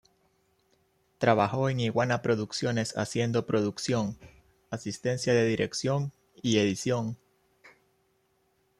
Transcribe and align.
Trabajó 1.19 1.69
en 1.69 1.79
Iguana 1.79 2.23
Producciones 2.23 2.97
haciendo 2.97 3.45
producción, 3.45 4.17
asistencia 4.71 5.31
de 5.31 5.45
dirección 5.45 6.11
y 6.41 6.57
edición. 6.57 7.17